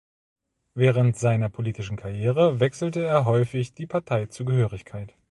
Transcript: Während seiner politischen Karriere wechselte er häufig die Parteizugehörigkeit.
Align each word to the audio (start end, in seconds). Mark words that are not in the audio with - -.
Während 0.73 1.15
seiner 1.15 1.49
politischen 1.49 1.95
Karriere 1.95 2.59
wechselte 2.59 3.03
er 3.05 3.25
häufig 3.25 3.75
die 3.75 3.85
Parteizugehörigkeit. 3.85 5.15